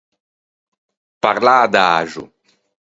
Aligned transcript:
Parlâ 1.23 1.55
adaxo. 1.67 2.23